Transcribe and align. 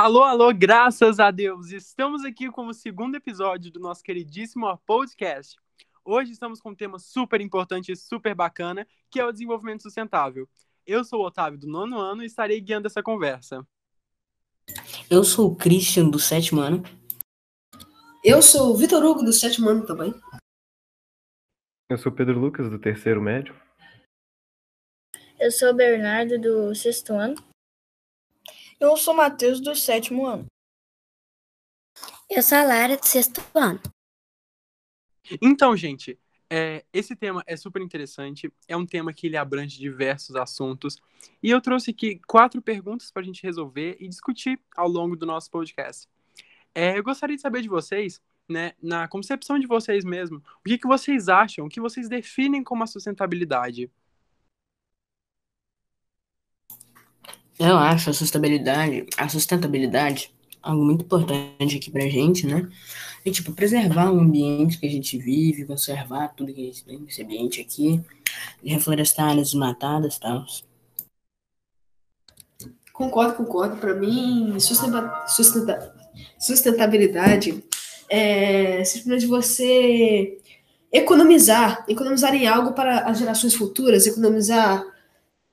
Alô, 0.00 0.22
alô, 0.22 0.54
graças 0.54 1.18
a 1.18 1.28
Deus! 1.28 1.72
Estamos 1.72 2.24
aqui 2.24 2.48
com 2.52 2.68
o 2.68 2.72
segundo 2.72 3.16
episódio 3.16 3.68
do 3.68 3.80
nosso 3.80 4.00
queridíssimo 4.00 4.64
podcast. 4.86 5.56
Hoje 6.04 6.30
estamos 6.30 6.60
com 6.60 6.70
um 6.70 6.74
tema 6.74 7.00
super 7.00 7.40
importante 7.40 7.90
e 7.90 7.96
super 7.96 8.32
bacana, 8.32 8.86
que 9.10 9.18
é 9.18 9.26
o 9.26 9.32
desenvolvimento 9.32 9.82
sustentável. 9.82 10.48
Eu 10.86 11.02
sou 11.02 11.20
o 11.20 11.26
Otávio 11.26 11.58
do 11.58 11.66
nono 11.66 11.98
ano 11.98 12.22
e 12.22 12.26
estarei 12.26 12.60
guiando 12.60 12.86
essa 12.86 13.02
conversa. 13.02 13.66
Eu 15.10 15.24
sou 15.24 15.50
o 15.50 15.56
Christian 15.56 16.08
do 16.08 16.20
sétimo 16.20 16.60
ano. 16.60 16.84
Eu 18.22 18.40
sou 18.40 18.72
o 18.72 18.76
Vitor 18.76 19.04
Hugo 19.04 19.24
do 19.24 19.32
sétimo 19.32 19.68
ano 19.68 19.84
também. 19.84 20.14
Eu 21.90 21.98
sou 21.98 22.12
o 22.12 22.14
Pedro 22.14 22.38
Lucas 22.38 22.70
do 22.70 22.78
terceiro 22.78 23.20
médio. 23.20 23.52
Eu 25.40 25.50
sou 25.50 25.70
o 25.70 25.74
Bernardo 25.74 26.40
do 26.40 26.72
sexto 26.72 27.14
ano. 27.14 27.47
Eu 28.80 28.96
sou 28.96 29.12
o 29.12 29.16
Matheus 29.16 29.60
do 29.60 29.74
sétimo 29.74 30.24
ano. 30.24 30.46
Eu 32.30 32.42
sou 32.42 32.58
a 32.58 32.62
Lara 32.62 32.96
do 32.96 33.04
sexto 33.04 33.40
ano. 33.52 33.80
Então, 35.42 35.76
gente, 35.76 36.16
é, 36.48 36.84
esse 36.92 37.16
tema 37.16 37.42
é 37.44 37.56
super 37.56 37.82
interessante, 37.82 38.52
é 38.68 38.76
um 38.76 38.86
tema 38.86 39.12
que 39.12 39.26
ele 39.26 39.36
abrange 39.36 39.78
diversos 39.78 40.36
assuntos, 40.36 40.96
e 41.42 41.50
eu 41.50 41.60
trouxe 41.60 41.90
aqui 41.90 42.20
quatro 42.26 42.62
perguntas 42.62 43.10
para 43.10 43.22
a 43.22 43.24
gente 43.24 43.42
resolver 43.42 43.96
e 43.98 44.08
discutir 44.08 44.60
ao 44.76 44.88
longo 44.88 45.16
do 45.16 45.26
nosso 45.26 45.50
podcast. 45.50 46.08
É, 46.72 46.96
eu 46.96 47.02
gostaria 47.02 47.34
de 47.34 47.42
saber 47.42 47.62
de 47.62 47.68
vocês, 47.68 48.22
né, 48.48 48.74
na 48.80 49.08
concepção 49.08 49.58
de 49.58 49.66
vocês 49.66 50.04
mesmo, 50.04 50.38
o 50.64 50.68
que, 50.68 50.78
que 50.78 50.86
vocês 50.86 51.28
acham, 51.28 51.66
o 51.66 51.68
que 51.68 51.80
vocês 51.80 52.08
definem 52.08 52.62
como 52.62 52.84
a 52.84 52.86
sustentabilidade? 52.86 53.90
Eu 57.58 57.76
acho 57.76 58.10
a 58.10 58.12
sustentabilidade, 58.12 59.06
a 59.16 59.28
sustentabilidade 59.28 60.32
algo 60.62 60.84
muito 60.84 61.04
importante 61.04 61.76
aqui 61.76 61.90
pra 61.90 62.02
gente, 62.02 62.46
né? 62.46 62.68
E, 63.24 63.30
tipo, 63.30 63.52
preservar 63.52 64.10
o 64.12 64.20
ambiente 64.20 64.78
que 64.78 64.86
a 64.86 64.90
gente 64.90 65.18
vive, 65.18 65.64
conservar 65.64 66.28
tudo 66.28 66.52
que 66.52 66.60
a 66.60 66.64
gente 66.64 66.84
tem 66.84 66.98
nesse 67.00 67.22
ambiente 67.22 67.60
aqui, 67.60 68.00
reflorestar 68.64 69.30
áreas 69.30 69.50
desmatadas 69.50 70.16
e 70.16 70.20
tal. 70.20 70.46
Concordo, 72.92 73.34
concordo. 73.34 73.76
Para 73.76 73.94
mim, 73.94 74.58
sustenta, 74.60 75.26
sustenta, 75.26 75.94
sustentabilidade 76.38 77.64
é 78.08 78.84
simplesmente 78.84 79.26
você 79.26 80.38
economizar, 80.92 81.84
economizar 81.88 82.34
em 82.34 82.46
algo 82.46 82.72
para 82.72 83.00
as 83.00 83.18
gerações 83.18 83.54
futuras, 83.54 84.06
economizar 84.06 84.84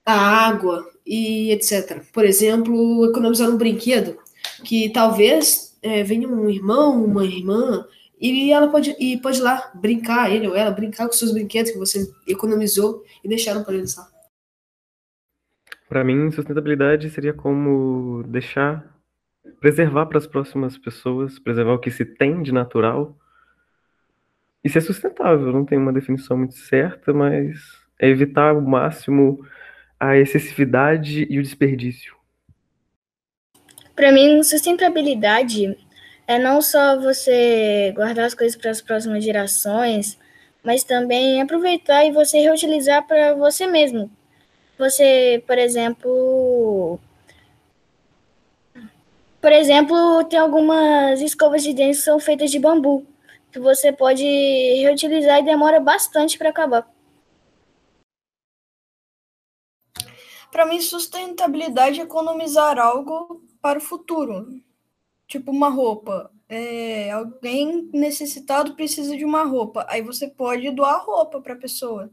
a 0.05 0.13
água 0.13 0.94
e 1.05 1.51
etc. 1.51 2.01
Por 2.11 2.25
exemplo, 2.25 3.05
economizar 3.05 3.49
um 3.49 3.57
brinquedo 3.57 4.17
que 4.63 4.89
talvez 4.89 5.77
é, 5.81 6.03
venha 6.03 6.27
um 6.27 6.49
irmão, 6.49 7.03
uma 7.03 7.25
irmã, 7.25 7.85
e 8.19 8.51
ela 8.51 8.69
pode, 8.69 8.95
e 8.99 9.17
pode 9.17 9.39
ir 9.39 9.43
lá 9.43 9.71
brincar, 9.75 10.31
ele 10.31 10.47
ou 10.47 10.55
ela, 10.55 10.71
brincar 10.71 11.05
com 11.05 11.13
seus 11.13 11.31
brinquedos 11.31 11.71
que 11.71 11.77
você 11.77 12.11
economizou 12.27 13.03
e 13.23 13.27
deixaram 13.27 13.63
para 13.63 13.75
eles 13.75 13.95
lá. 13.95 14.07
Para 15.87 16.03
mim, 16.03 16.31
sustentabilidade 16.31 17.09
seria 17.09 17.33
como 17.33 18.23
deixar, 18.23 18.83
preservar 19.59 20.07
para 20.07 20.17
as 20.17 20.25
próximas 20.25 20.77
pessoas, 20.77 21.37
preservar 21.37 21.73
o 21.73 21.79
que 21.79 21.91
se 21.91 22.03
tem 22.03 22.41
de 22.41 22.51
natural 22.51 23.15
e 24.63 24.69
ser 24.69 24.81
sustentável. 24.81 25.51
Não 25.51 25.63
tem 25.63 25.77
uma 25.77 25.93
definição 25.93 26.37
muito 26.37 26.55
certa, 26.55 27.13
mas 27.13 27.59
é 27.99 28.09
evitar 28.09 28.55
ao 28.55 28.61
máximo 28.61 29.45
a 30.09 30.17
excessividade 30.17 31.27
e 31.29 31.39
o 31.39 31.43
desperdício. 31.43 32.15
Para 33.95 34.11
mim, 34.11 34.43
sustentabilidade 34.43 35.77
é 36.27 36.37
não 36.37 36.61
só 36.61 36.99
você 36.99 37.93
guardar 37.95 38.25
as 38.25 38.33
coisas 38.33 38.55
para 38.55 38.71
as 38.71 38.81
próximas 38.81 39.23
gerações, 39.23 40.17
mas 40.63 40.83
também 40.83 41.41
aproveitar 41.41 42.05
e 42.05 42.11
você 42.11 42.39
reutilizar 42.39 43.05
para 43.07 43.33
você 43.35 43.67
mesmo. 43.67 44.11
Você, 44.77 45.41
por 45.47 45.57
exemplo, 45.57 46.99
por 49.39 49.51
exemplo, 49.51 50.23
tem 50.25 50.39
algumas 50.39 51.21
escovas 51.21 51.63
de 51.63 51.71
dentes 51.71 51.99
que 51.99 52.05
são 52.05 52.19
feitas 52.19 52.49
de 52.49 52.59
bambu, 52.59 53.05
que 53.51 53.59
você 53.59 53.91
pode 53.91 54.23
reutilizar 54.23 55.39
e 55.39 55.45
demora 55.45 55.79
bastante 55.79 56.37
para 56.37 56.49
acabar. 56.49 56.94
Para 60.55 60.65
mim, 60.65 60.79
sustentabilidade 60.79 61.99
é 61.99 62.03
economizar 62.03 62.79
algo 62.79 63.43
para 63.61 63.77
o 63.77 63.81
futuro. 63.81 64.47
Tipo 65.27 65.51
uma 65.51 65.67
roupa. 65.67 66.31
É, 66.47 67.11
alguém 67.11 67.89
necessitado 67.91 68.73
precisa 68.73 69.17
de 69.17 69.25
uma 69.25 69.43
roupa. 69.43 69.85
Aí 69.89 70.01
você 70.01 70.29
pode 70.29 70.71
doar 70.71 71.03
roupa 71.03 71.41
para 71.41 71.55
a 71.55 71.57
pessoa. 71.57 72.09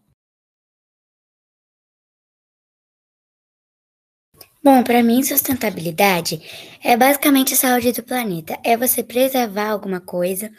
Bom, 4.61 4.83
para 4.83 5.05
mim, 5.05 5.23
sustentabilidade 5.23 6.43
é 6.83 6.97
basicamente 6.97 7.55
a 7.55 7.57
saúde 7.57 7.93
do 7.93 8.03
planeta. 8.03 8.59
É 8.65 8.77
você 8.77 9.05
preservar 9.05 9.71
alguma 9.71 10.01
coisa 10.01 10.51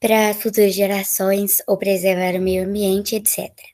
para 0.00 0.32
futuras 0.32 0.74
gerações 0.74 1.58
ou 1.66 1.76
preservar 1.76 2.34
o 2.40 2.42
meio 2.42 2.64
ambiente, 2.64 3.14
etc. 3.14 3.69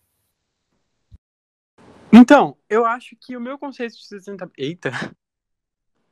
Então, 2.19 2.56
eu 2.66 2.87
acho 2.87 3.15
que 3.15 3.37
o 3.37 3.41
meu 3.41 3.59
conceito 3.59 3.93
de 3.93 4.03
sustentabilidade. 4.03 4.54
Eita! 4.56 4.91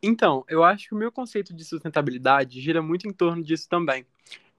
Então, 0.07 0.45
eu 0.51 0.63
acho 0.63 0.89
que 0.89 0.95
o 0.95 0.99
meu 0.99 1.11
conceito 1.11 1.55
de 1.55 1.65
sustentabilidade 1.65 2.61
gira 2.61 2.83
muito 2.83 3.09
em 3.09 3.11
torno 3.11 3.43
disso 3.43 3.67
também. 3.67 4.05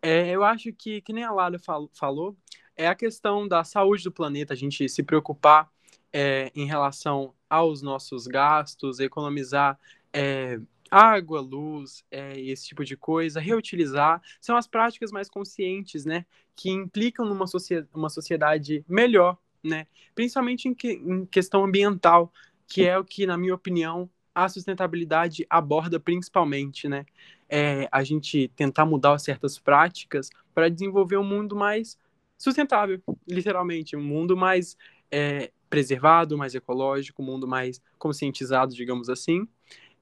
É, 0.01 0.31
eu 0.31 0.43
acho 0.43 0.73
que, 0.73 1.01
que 1.01 1.13
nem 1.13 1.23
a 1.23 1.31
Lara 1.31 1.59
fal 1.59 1.87
falou, 1.93 2.35
é 2.75 2.87
a 2.87 2.95
questão 2.95 3.47
da 3.47 3.63
saúde 3.63 4.03
do 4.03 4.11
planeta, 4.11 4.53
a 4.53 4.57
gente 4.57 4.89
se 4.89 5.03
preocupar 5.03 5.71
é, 6.11 6.51
em 6.55 6.65
relação 6.65 7.31
aos 7.47 7.83
nossos 7.83 8.25
gastos, 8.25 8.99
economizar 8.99 9.77
é, 10.11 10.59
água, 10.89 11.41
luz, 11.41 12.03
é, 12.09 12.39
esse 12.39 12.65
tipo 12.65 12.83
de 12.83 12.97
coisa, 12.97 13.39
reutilizar, 13.39 14.19
são 14.41 14.57
as 14.57 14.65
práticas 14.65 15.11
mais 15.11 15.29
conscientes, 15.29 16.05
né, 16.05 16.25
que 16.55 16.71
implicam 16.71 17.23
numa 17.23 17.45
sociedade, 17.45 17.89
uma 17.93 18.09
sociedade 18.09 18.83
melhor, 18.89 19.37
né, 19.65 19.87
principalmente 20.13 20.67
em, 20.67 20.73
que, 20.73 20.93
em 20.93 21.25
questão 21.25 21.65
ambiental, 21.65 22.31
que 22.67 22.85
é 22.85 22.97
o 22.97 23.03
que, 23.03 23.25
na 23.25 23.37
minha 23.37 23.53
opinião, 23.53 24.09
a 24.33 24.47
sustentabilidade 24.49 25.45
aborda 25.49 25.99
principalmente, 25.99 26.87
né? 26.87 27.05
É 27.47 27.87
a 27.91 28.03
gente 28.03 28.51
tentar 28.55 28.85
mudar 28.85 29.17
certas 29.19 29.57
práticas 29.57 30.29
para 30.53 30.69
desenvolver 30.69 31.17
um 31.17 31.23
mundo 31.23 31.55
mais 31.55 31.97
sustentável, 32.37 33.01
literalmente, 33.27 33.95
um 33.95 34.03
mundo 34.03 34.35
mais 34.35 34.75
é, 35.11 35.51
preservado, 35.69 36.37
mais 36.37 36.55
ecológico, 36.55 37.21
um 37.21 37.25
mundo 37.25 37.47
mais 37.47 37.81
conscientizado, 37.97 38.73
digamos 38.73 39.09
assim. 39.09 39.47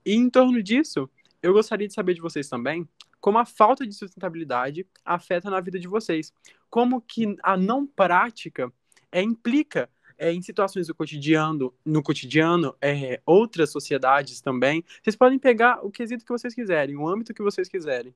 E 0.05 0.15
em 0.15 0.29
torno 0.29 0.63
disso, 0.63 1.09
eu 1.41 1.53
gostaria 1.53 1.87
de 1.87 1.93
saber 1.93 2.13
de 2.13 2.21
vocês 2.21 2.47
também 2.47 2.87
como 3.23 3.37
a 3.37 3.45
falta 3.45 3.87
de 3.87 3.93
sustentabilidade 3.93 4.85
afeta 5.05 5.49
na 5.49 5.61
vida 5.61 5.79
de 5.79 5.87
vocês, 5.87 6.33
como 6.69 6.99
que 6.99 7.37
a 7.41 7.55
não 7.55 7.87
prática 7.87 8.69
é, 9.13 9.21
implica 9.21 9.87
é, 10.17 10.33
em 10.33 10.41
situações 10.41 10.87
do 10.87 10.95
cotidiano, 10.95 11.73
no 11.85 12.01
cotidiano, 12.01 12.75
é, 12.81 13.21
outras 13.25 13.71
sociedades 13.71 14.41
também. 14.41 14.83
Vocês 15.01 15.15
podem 15.15 15.37
pegar 15.37 15.85
o 15.85 15.91
quesito 15.91 16.25
que 16.25 16.31
vocês 16.31 16.53
quiserem, 16.53 16.97
o 16.97 17.07
âmbito 17.07 17.33
que 17.33 17.43
vocês 17.43 17.69
quiserem. 17.69 18.13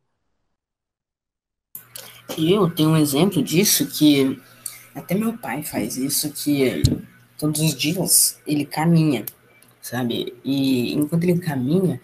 Eu 2.38 2.70
tenho 2.70 2.90
um 2.90 2.98
exemplo 2.98 3.42
disso 3.42 3.88
que 3.88 4.42
até 4.94 5.16
meu 5.16 5.38
pai 5.38 5.64
faz 5.64 5.96
isso, 5.98 6.32
que 6.34 6.82
todos 7.38 7.62
os 7.62 7.76
dias 7.76 8.42
ele 8.46 8.66
caminha, 8.66 9.26
sabe? 9.80 10.36
E 10.44 10.94
enquanto 10.94 11.24
ele 11.24 11.40
caminha, 11.40 12.02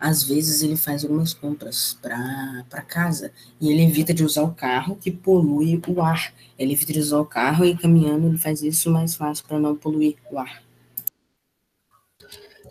às 0.00 0.22
vezes 0.22 0.62
ele 0.62 0.76
faz 0.76 1.04
algumas 1.04 1.34
compras 1.34 1.98
para 2.00 2.82
casa 2.88 3.30
e 3.60 3.70
ele 3.70 3.82
evita 3.82 4.14
de 4.14 4.24
usar 4.24 4.42
o 4.42 4.54
carro 4.54 4.96
que 4.96 5.10
polui 5.10 5.80
o 5.86 6.00
ar. 6.00 6.32
Ele 6.58 6.72
evita 6.72 6.94
de 6.94 7.00
usar 7.00 7.20
o 7.20 7.26
carro 7.26 7.66
e 7.66 7.76
caminhando 7.76 8.26
ele 8.26 8.38
faz 8.38 8.62
isso 8.62 8.90
mais 8.90 9.14
fácil 9.14 9.44
para 9.46 9.60
não 9.60 9.76
poluir 9.76 10.16
o 10.32 10.38
ar. 10.38 10.62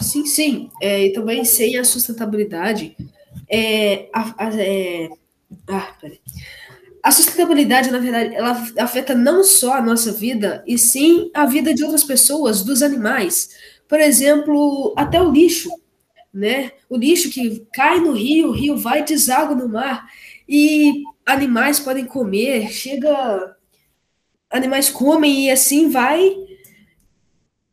Sim, 0.02 0.26
sim. 0.26 0.72
É, 0.82 1.06
e 1.06 1.14
também 1.14 1.46
sem 1.46 1.78
a 1.78 1.84
sustentabilidade, 1.84 2.98
é, 3.48 4.10
a, 4.12 4.46
a, 4.46 4.56
é, 4.56 5.10
ah, 5.68 5.96
a 7.04 7.12
sustentabilidade, 7.12 7.92
na 7.92 8.00
verdade, 8.00 8.34
ela 8.34 8.52
afeta 8.80 9.14
não 9.14 9.44
só 9.44 9.76
a 9.76 9.82
nossa 9.82 10.12
vida, 10.12 10.64
e 10.66 10.80
sim 10.80 11.30
a 11.34 11.46
vida 11.46 11.76
de 11.76 11.84
outras 11.84 12.04
pessoas, 12.04 12.64
dos 12.64 12.82
animais. 12.82 13.50
Por 13.88 14.00
exemplo, 14.00 14.94
até 14.98 15.22
o 15.22 15.32
lixo 15.32 15.70
né? 16.34 16.72
O 16.90 16.98
lixo 16.98 17.30
que 17.30 17.66
cai 17.74 18.00
no 18.00 18.12
rio, 18.12 18.50
o 18.50 18.52
rio 18.52 18.78
vai 18.78 19.04
deságua 19.04 19.56
no 19.56 19.68
mar 19.68 20.08
e 20.48 21.04
animais 21.26 21.80
podem 21.80 22.06
comer, 22.06 22.72
chega 22.72 23.56
animais 24.50 24.90
comem 24.90 25.46
e 25.46 25.52
assim 25.52 25.90
vai 25.90 26.36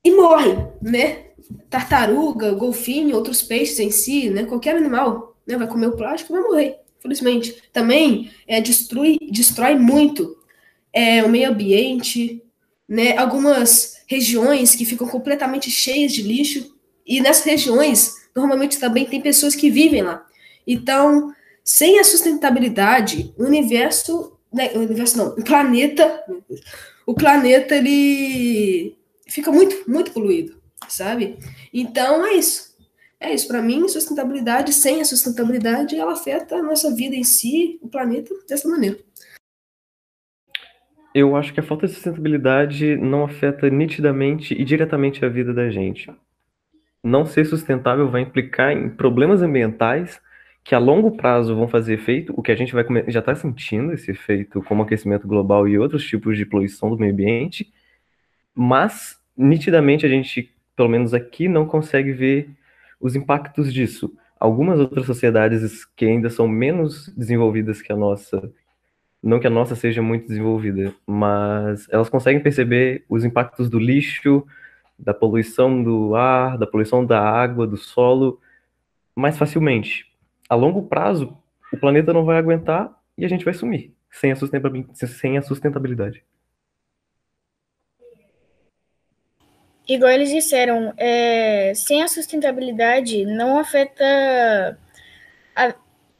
e 0.05 0.11
morrem, 0.11 0.57
né? 0.83 1.27
Tartaruga, 1.71 2.53
golfinho, 2.53 3.17
outros 3.17 3.43
peixes 3.43 3.79
em 3.79 3.91
si, 3.91 4.31
né? 4.31 4.45
Qualquer 4.45 4.77
animal 4.77 5.37
né? 5.47 5.57
Vai 5.57 5.69
comer 5.69 5.87
o 5.87 5.97
plástico 5.97 6.33
vai 6.33 6.43
morrer, 6.43 6.81
infelizmente. 6.99 7.63
Também 7.73 8.31
é, 8.47 8.61
destrói, 8.61 9.19
destrói 9.31 9.77
muito 9.77 10.37
é, 10.93 11.23
o 11.23 11.29
meio 11.29 11.51
ambiente, 11.51 12.43
né? 12.89 13.17
Algumas 13.17 14.03
regiões 14.07 14.75
que 14.75 14.85
ficam 14.85 15.07
completamente 15.07 15.71
cheias 15.71 16.13
de 16.13 16.23
lixo, 16.23 16.75
e 17.07 17.21
nessas 17.21 17.45
regiões, 17.45 18.13
normalmente 18.37 18.79
também 18.79 19.07
tem 19.07 19.21
pessoas 19.21 19.55
que 19.55 19.71
vivem 19.71 20.03
lá. 20.03 20.25
Então, 20.67 21.33
sem 21.65 21.99
a 21.99 22.05
sustentabilidade, 22.05 23.35
o 23.37 23.45
universo, 23.45 24.39
né, 24.53 24.71
o 24.75 24.79
universo 24.79 25.17
não, 25.17 25.29
o 25.29 25.43
planeta, 25.43 26.23
o 27.07 27.15
planeta 27.15 27.75
ele 27.75 28.97
fica 29.27 29.51
muito, 29.51 29.91
muito 29.91 30.13
poluído, 30.13 30.61
sabe? 30.89 31.39
Então 31.73 32.25
é 32.27 32.35
isso. 32.35 32.77
É 33.19 33.33
isso, 33.33 33.49
para 33.49 33.63
mim, 33.63 33.89
sustentabilidade, 33.89 34.75
sem 34.75 35.01
a 35.01 35.05
sustentabilidade, 35.05 35.97
ela 35.97 36.13
afeta 36.13 36.57
a 36.57 36.63
nossa 36.63 36.95
vida 36.95 37.17
em 37.17 37.25
si, 37.25 37.79
o 37.81 37.89
planeta, 37.89 38.35
dessa 38.47 38.69
maneira. 38.69 38.99
Eu 41.15 41.35
acho 41.35 41.55
que 41.55 41.61
a 41.61 41.63
falta 41.63 41.87
de 41.87 41.95
sustentabilidade 41.95 42.95
não 42.97 43.25
afeta 43.25 43.71
nitidamente 43.71 44.53
e 44.53 44.63
diretamente 44.63 45.25
a 45.25 45.31
vida 45.31 45.55
da 45.55 45.71
gente. 45.71 46.11
Não 47.07 47.25
ser 47.25 47.45
sustentável 47.45 48.11
vai 48.11 48.23
implicar 48.23 48.73
em 48.73 48.91
problemas 48.91 49.41
ambientais 49.41 50.21
que 50.65 50.75
a 50.75 50.79
longo 50.81 51.17
prazo 51.17 51.55
vão 51.55 51.69
fazer 51.69 51.95
efeito, 51.95 52.35
o 52.37 52.43
que 52.43 52.51
a 52.51 52.57
gente 52.57 52.75
vai 52.75 52.85
já 53.07 53.21
está 53.21 53.33
sentindo 53.33 53.93
esse 53.93 54.11
efeito, 54.11 54.61
como 54.65 54.83
aquecimento 54.83 55.29
global 55.29 55.69
e 55.69 55.79
outros 55.79 56.05
tipos 56.05 56.37
de 56.37 56.45
poluição 56.45 56.91
do 56.91 56.99
meio 56.99 57.13
ambiente, 57.13 57.73
mas 58.53 59.21
nitidamente 59.37 60.05
a 60.05 60.09
gente, 60.09 60.53
pelo 60.75 60.89
menos 60.89 61.15
aqui, 61.15 61.47
não 61.47 61.65
consegue 61.65 62.11
ver 62.11 62.51
os 63.01 63.15
impactos 63.15 63.73
disso. 63.73 64.13
Algumas 64.41 64.81
outras 64.81 65.07
sociedades 65.07 65.85
que 65.85 66.07
ainda 66.07 66.29
são 66.29 66.49
menos 66.49 67.09
desenvolvidas 67.17 67.81
que 67.81 67.93
a 67.93 67.97
nossa 67.97 68.53
não 69.23 69.39
que 69.39 69.47
a 69.47 69.51
nossa 69.51 69.77
seja 69.77 70.03
muito 70.03 70.27
desenvolvida, 70.27 70.93
mas 71.07 71.89
elas 71.89 72.09
conseguem 72.09 72.43
perceber 72.43 73.05
os 73.09 73.25
impactos 73.25 73.71
do 73.71 73.79
lixo, 73.79 74.45
da 74.99 75.13
poluição 75.15 75.83
do 75.83 76.15
ar, 76.15 76.59
da 76.59 76.67
poluição 76.67 77.05
da 77.05 77.21
água, 77.21 77.67
do 77.67 77.77
solo, 77.77 78.41
mais 79.15 79.37
facilmente. 79.37 80.07
A 80.49 80.55
longo 80.55 80.83
prazo, 80.83 81.37
o 81.73 81.77
planeta 81.77 82.13
não 82.13 82.25
vai 82.25 82.39
aguentar 82.39 82.95
e 83.17 83.25
a 83.25 83.29
gente 83.29 83.45
vai 83.45 83.55
sumir 83.55 83.95
sem 84.11 84.33
a 84.33 85.43
sustentabilidade. 85.43 86.25
Igual 89.89 90.11
eles 90.11 90.31
disseram, 90.31 90.93
é, 90.97 91.73
sem 91.75 92.03
a 92.03 92.09
sustentabilidade 92.09 93.25
não 93.25 93.59
afeta 93.59 94.79
a, 95.55 95.75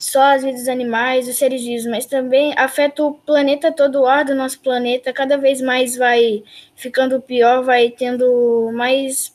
só 0.07 0.23
as 0.35 0.45
vidas 0.45 0.61
dos 0.61 0.69
animais, 0.69 1.29
os 1.29 1.37
seres 1.37 1.63
vivos, 1.63 1.87
mas 1.87 2.07
também 2.07 2.55
afeta 2.57 3.03
o 3.03 3.15
planeta 3.15 3.73
todo, 3.73 4.03
o 4.03 4.07
ar 4.07 4.25
do 4.25 4.37
nosso 4.37 4.61
planeta, 4.61 5.13
cada 5.13 5.37
vez 5.37 5.61
mais 5.61 5.97
vai 5.97 6.45
ficando 6.77 7.21
pior, 7.21 7.65
vai 7.65 7.91
tendo 7.91 8.71
mais 8.73 9.35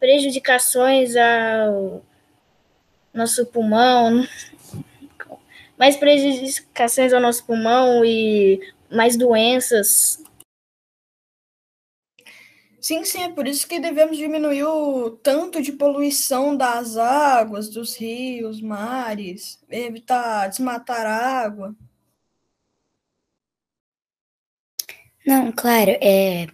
prejudicações 0.00 1.14
ao 1.14 2.02
nosso 3.12 3.44
pulmão, 3.44 4.26
mais 5.78 5.94
prejudicações 5.96 7.12
ao 7.12 7.20
nosso 7.20 7.44
pulmão 7.44 8.02
e 8.02 8.60
mais 8.90 9.14
doenças. 9.14 10.21
Sim, 12.82 13.02
sim, 13.04 13.22
é 13.22 13.28
por 13.32 13.46
isso 13.46 13.66
que 13.66 13.78
devemos 13.80 14.16
diminuir 14.18 14.64
o 14.64 15.10
tanto 15.10 15.62
de 15.62 15.72
poluição 15.72 16.54
das 16.56 16.96
águas, 16.98 17.68
dos 17.70 17.94
rios, 17.96 18.60
mares, 18.60 19.58
evitar 19.70 20.48
desmatar 20.48 21.06
água. 21.06 21.74
Não, 25.26 25.52
claro, 25.52 25.92
é, 26.00 26.46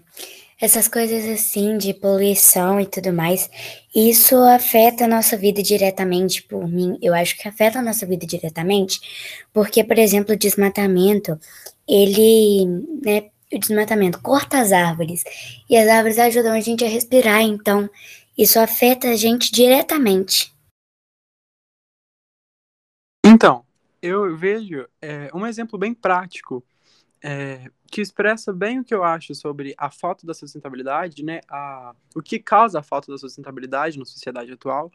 essas 0.61 0.89
coisas 0.89 1.25
assim 1.29 1.79
de 1.79 1.95
poluição 1.95 2.81
e 2.81 2.87
tudo 2.87 3.13
mais, 3.13 3.51
isso 3.95 4.37
afeta 4.37 5.05
a 5.05 5.09
nossa 5.09 5.37
vida 5.37 5.63
diretamente, 5.63 6.43
por 6.45 6.69
mim, 6.69 6.99
eu 7.03 7.15
acho 7.15 7.37
que 7.39 7.49
afeta 7.49 7.79
a 7.79 7.83
nossa 7.83 8.07
vida 8.07 8.27
diretamente, 8.27 9.01
porque, 9.53 9.85
por 9.85 9.99
exemplo, 9.99 10.35
o 10.35 10.39
desmatamento, 10.39 11.39
ele, 11.89 12.67
né, 13.05 13.31
o 13.53 13.59
desmatamento 13.59 14.21
corta 14.21 14.59
as 14.59 14.73
árvores 14.73 15.25
e 15.69 15.77
as 15.77 15.89
árvores 15.89 16.19
ajudam 16.19 16.53
a 16.53 16.61
gente 16.61 16.85
a 16.85 16.89
respirar, 16.89 17.43
então 17.43 17.89
isso 18.37 18.59
afeta 18.59 19.09
a 19.09 19.17
gente 19.17 19.51
diretamente. 19.51 20.55
Então, 23.25 23.65
eu 24.01 24.37
vejo 24.37 24.87
é, 25.03 25.31
um 25.35 25.47
exemplo 25.47 25.79
bem 25.79 25.93
prático 25.93 26.65
é, 27.23 27.71
que 27.91 28.01
expressa 28.01 28.53
bem 28.53 28.79
o 28.79 28.85
que 28.85 28.95
eu 28.95 29.03
acho 29.03 29.35
sobre 29.35 29.75
a 29.77 29.91
falta 29.91 30.27
da 30.27 30.35
sustentabilidade, 30.35 31.25
né? 31.25 31.41
A, 31.49 31.95
o 32.15 32.23
que 32.23 32.39
causa 32.39 32.79
a 32.79 32.83
falta 32.83 33.11
da 33.11 33.19
sustentabilidade 33.19 33.99
na 33.99 34.05
sociedade 34.05 34.53
atual 34.53 34.93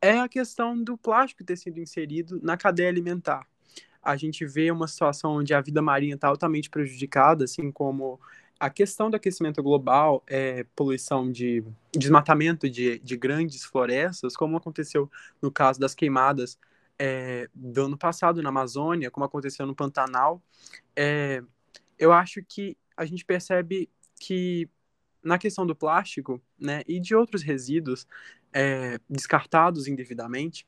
é 0.00 0.18
a 0.18 0.28
questão 0.28 0.82
do 0.82 0.96
plástico 0.96 1.44
ter 1.44 1.56
sido 1.56 1.78
inserido 1.78 2.40
na 2.42 2.56
cadeia 2.56 2.88
alimentar 2.88 3.46
a 4.02 4.16
gente 4.16 4.44
vê 4.46 4.70
uma 4.70 4.86
situação 4.86 5.36
onde 5.36 5.52
a 5.54 5.60
vida 5.60 5.82
marinha 5.82 6.14
está 6.14 6.28
altamente 6.28 6.70
prejudicada, 6.70 7.44
assim 7.44 7.70
como 7.70 8.20
a 8.58 8.68
questão 8.68 9.08
do 9.08 9.16
aquecimento 9.16 9.62
global, 9.62 10.22
é, 10.26 10.64
poluição 10.74 11.30
de 11.30 11.62
desmatamento 11.92 12.68
de, 12.68 12.98
de 12.98 13.16
grandes 13.16 13.64
florestas, 13.64 14.36
como 14.36 14.56
aconteceu 14.56 15.10
no 15.40 15.50
caso 15.50 15.78
das 15.78 15.94
queimadas 15.94 16.58
é, 16.98 17.48
do 17.54 17.84
ano 17.84 17.96
passado 17.96 18.42
na 18.42 18.48
Amazônia, 18.48 19.10
como 19.10 19.24
aconteceu 19.24 19.64
no 19.64 19.74
Pantanal, 19.74 20.42
é, 20.96 21.42
eu 21.98 22.12
acho 22.12 22.42
que 22.42 22.76
a 22.96 23.04
gente 23.04 23.24
percebe 23.24 23.88
que 24.18 24.68
na 25.22 25.38
questão 25.38 25.64
do 25.64 25.76
plástico 25.76 26.40
né, 26.58 26.82
e 26.86 26.98
de 26.98 27.14
outros 27.14 27.42
resíduos 27.42 28.06
é, 28.52 28.98
descartados 29.08 29.86
indevidamente, 29.86 30.66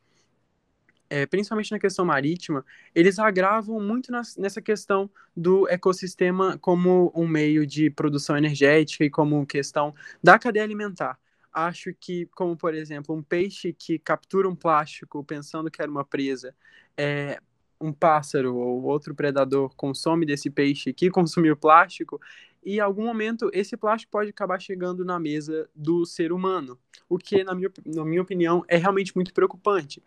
é, 1.11 1.27
principalmente 1.27 1.73
na 1.73 1.79
questão 1.81 2.05
marítima, 2.05 2.65
eles 2.95 3.19
agravam 3.19 3.81
muito 3.81 4.12
nas, 4.12 4.37
nessa 4.37 4.62
questão 4.62 5.11
do 5.37 5.69
ecossistema 5.69 6.57
como 6.59 7.12
um 7.15 7.27
meio 7.27 7.67
de 7.67 7.91
produção 7.91 8.39
energética 8.39 9.05
e 9.05 9.11
como 9.11 9.45
questão 9.45 9.93
da 10.23 10.39
cadeia 10.39 10.65
alimentar. 10.65 11.19
Acho 11.53 11.93
que, 11.93 12.27
como 12.27 12.57
por 12.57 12.75
exemplo, 12.75 13.13
um 13.13 13.23
peixe 13.23 13.73
que 13.73 13.99
captura 13.99 14.49
um 14.49 14.55
plástico 14.55 15.25
pensando 15.25 15.69
que 15.69 15.82
era 15.82 15.91
uma 15.91 16.05
presa, 16.05 16.55
é, 16.96 17.41
um 17.81 17.93
pássaro 17.93 18.55
ou 18.55 18.84
outro 18.84 19.13
predador 19.13 19.75
consome 19.75 20.25
desse 20.25 20.49
peixe 20.49 20.93
que 20.93 21.11
consumiu 21.11 21.56
plástico, 21.56 22.20
e 22.65 22.77
em 22.77 22.81
algum 22.81 23.05
momento 23.05 23.51
esse 23.53 23.77
plástico 23.77 24.13
pode 24.13 24.31
acabar 24.31 24.61
chegando 24.61 25.05
na 25.05 25.19
mesa 25.19 25.69
do 25.75 26.06
ser 26.06 26.31
humano, 26.31 26.79
o 27.08 27.19
que, 27.19 27.43
na 27.43 27.53
minha, 27.53 27.73
na 27.84 28.05
minha 28.05 28.23
opinião, 28.23 28.63
é 28.69 28.77
realmente 28.77 29.13
muito 29.17 29.34
preocupante 29.34 30.01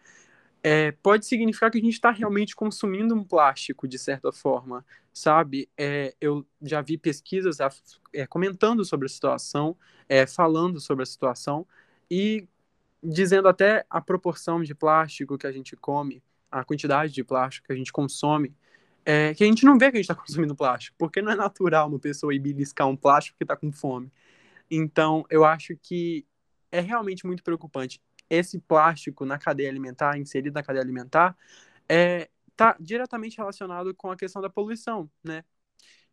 é, 0.63 0.93
pode 0.93 1.25
significar 1.25 1.69
que 1.69 1.77
a 1.77 1.81
gente 1.81 1.93
está 1.93 2.09
realmente 2.09 2.55
consumindo 2.55 3.13
um 3.13 3.23
plástico, 3.23 3.85
de 3.85 3.99
certa 3.99 4.31
forma, 4.31 4.85
sabe? 5.13 5.69
É, 5.77 6.15
eu 6.21 6.45
já 6.61 6.81
vi 6.81 6.97
pesquisas 6.97 7.57
é, 8.13 8.25
comentando 8.25 8.85
sobre 8.85 9.05
a 9.05 9.09
situação, 9.09 9.75
é, 10.07 10.25
falando 10.25 10.79
sobre 10.79 11.03
a 11.03 11.05
situação 11.05 11.67
e 12.09 12.47
dizendo 13.03 13.49
até 13.49 13.85
a 13.89 13.99
proporção 13.99 14.63
de 14.63 14.73
plástico 14.73 15.37
que 15.37 15.45
a 15.45 15.51
gente 15.51 15.75
come, 15.75 16.23
a 16.49 16.63
quantidade 16.63 17.11
de 17.11 17.23
plástico 17.25 17.67
que 17.67 17.73
a 17.73 17.75
gente 17.75 17.91
consome, 17.91 18.55
é, 19.05 19.33
que 19.33 19.43
a 19.43 19.47
gente 19.47 19.65
não 19.65 19.77
vê 19.77 19.91
que 19.91 19.97
a 19.97 20.01
gente 20.01 20.09
está 20.09 20.15
consumindo 20.21 20.55
plástico, 20.55 20.95
porque 20.97 21.21
não 21.21 21.33
é 21.33 21.35
natural 21.35 21.89
uma 21.89 21.99
pessoa 21.99 22.33
ir 22.33 22.39
beliscar 22.39 22.87
um 22.87 22.95
plástico 22.95 23.37
que 23.37 23.43
está 23.43 23.57
com 23.57 23.69
fome. 23.69 24.09
Então, 24.71 25.25
eu 25.29 25.43
acho 25.43 25.75
que 25.75 26.25
é 26.71 26.79
realmente 26.79 27.25
muito 27.27 27.43
preocupante 27.43 28.01
esse 28.29 28.59
plástico 28.59 29.25
na 29.25 29.37
cadeia 29.37 29.69
alimentar, 29.69 30.17
inserido 30.17 30.53
na 30.53 30.63
cadeia 30.63 30.83
alimentar, 30.83 31.37
é, 31.87 32.29
tá 32.55 32.75
diretamente 32.79 33.37
relacionado 33.37 33.93
com 33.95 34.11
a 34.11 34.15
questão 34.15 34.41
da 34.41 34.49
poluição, 34.49 35.09
né? 35.23 35.43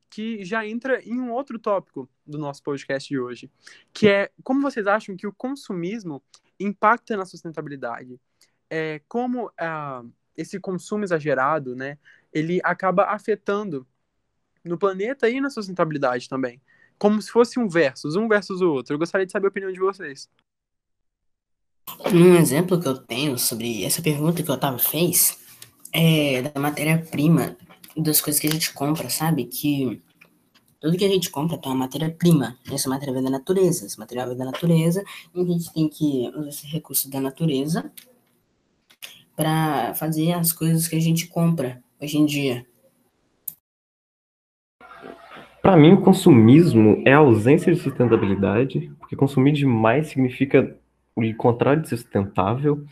Que 0.09 0.45
já 0.45 0.67
entra 0.67 1.01
em 1.03 1.21
um 1.21 1.33
outro 1.33 1.59
tópico 1.59 2.09
do 2.27 2.39
nosso 2.39 2.63
podcast 2.63 3.09
de 3.09 3.19
hoje, 3.19 3.51
que 3.93 4.09
é 4.09 4.31
como 4.43 4.61
vocês 4.61 4.87
acham 4.87 5.17
que 5.17 5.27
o 5.27 5.33
consumismo 5.33 6.23
impacta 6.59 7.17
na 7.17 7.25
sustentabilidade? 7.25 8.21
É, 8.69 9.01
como 9.09 9.51
ah, 9.59 10.03
esse 10.37 10.59
consumo 10.61 11.05
exagerado, 11.05 11.77
né, 11.77 11.99
ele 12.33 12.61
acaba 12.65 13.05
afetando 13.05 13.87
no 14.65 14.79
planeta 14.79 15.29
e 15.29 15.41
na 15.41 15.51
sustentabilidade 15.51 16.29
também. 16.29 16.61
Como 16.99 17.21
se 17.21 17.31
fosse 17.31 17.59
um 17.59 17.69
versus, 17.69 18.17
um 18.17 18.29
versus 18.29 18.61
o 18.61 18.71
outro. 18.73 18.95
Eu 18.95 18.99
gostaria 18.99 19.27
de 19.27 19.33
saber 19.33 19.47
a 19.47 19.49
opinião 19.51 19.73
de 19.73 19.81
vocês. 19.81 20.29
Um 22.13 22.35
exemplo 22.37 22.81
que 22.81 22.89
eu 22.89 22.97
tenho 22.97 23.39
sobre 23.39 23.85
essa 23.85 24.03
pergunta 24.03 24.43
que 24.43 24.51
o 24.51 24.55
Otávio 24.55 24.79
fez 24.79 25.39
é 25.93 26.43
da 26.43 26.61
matéria-prima 26.61 27.57
das 27.97 28.21
coisas 28.21 28.41
que 28.41 28.47
a 28.47 28.51
gente 28.51 28.73
compra, 28.73 29.09
sabe? 29.11 29.45
Que 29.45 30.03
tudo 30.81 30.97
que 30.97 31.05
a 31.05 31.09
gente 31.09 31.31
compra 31.31 31.59
tem 31.59 31.71
uma 31.71 31.79
matéria-prima. 31.79 32.57
Essa 32.73 32.89
matéria 32.89 33.13
vem 33.13 33.23
da 33.23 33.31
natureza. 33.31 33.87
Esse 33.87 33.99
material 33.99 34.29
vem 34.29 34.37
da 34.37 34.47
natureza 34.47 35.05
e 35.35 35.41
a 35.41 35.45
gente 35.45 35.73
tem 35.73 35.89
que 35.89 36.31
usar 36.35 36.49
esse 36.49 36.67
recurso 36.67 37.11
da 37.11 37.21
natureza 37.21 37.93
para 39.37 39.95
fazer 39.95 40.33
as 40.33 40.53
coisas 40.53 40.89
que 40.89 40.97
a 40.97 41.01
gente 41.01 41.27
compra 41.27 41.83
hoje 42.01 42.19
em 42.19 42.27
dia. 42.27 42.67
Para 45.63 45.77
mim, 45.77 45.93
o 45.93 46.01
consumismo 46.01 47.03
é 47.05 47.13
a 47.13 47.19
ausência 47.19 47.73
de 47.73 47.81
sustentabilidade, 47.81 48.91
porque 48.99 49.15
consumir 49.15 49.53
demais 49.53 50.09
significa 50.09 50.77
o 51.17 51.35
contrário 51.35 51.83
de 51.83 51.89
sustentável, 51.89 52.85